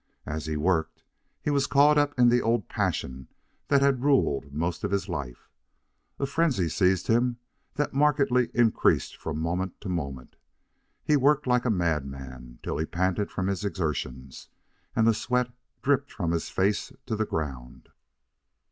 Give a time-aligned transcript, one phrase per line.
[0.25, 1.03] As he worked,
[1.43, 3.27] he was caught up in the old passion
[3.67, 5.47] that had ruled most of his life.
[6.17, 7.37] A frenzy seized him
[7.75, 10.37] that markedly increased from moment to moment.
[11.03, 14.49] He worked like a madman, till he panted from his exertions
[14.95, 15.51] and the sweat
[15.83, 17.89] dripped from his face to the ground.